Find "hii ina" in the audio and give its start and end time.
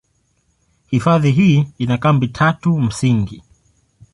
1.31-1.97